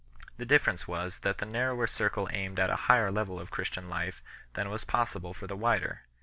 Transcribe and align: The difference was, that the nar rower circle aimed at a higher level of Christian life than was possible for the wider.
The 0.37 0.47
difference 0.47 0.87
was, 0.87 1.19
that 1.19 1.37
the 1.37 1.45
nar 1.45 1.75
rower 1.75 1.85
circle 1.85 2.27
aimed 2.33 2.57
at 2.59 2.71
a 2.71 2.75
higher 2.89 3.11
level 3.11 3.39
of 3.39 3.51
Christian 3.51 3.87
life 3.87 4.23
than 4.53 4.71
was 4.71 4.83
possible 4.83 5.31
for 5.35 5.45
the 5.45 5.55
wider. 5.55 6.07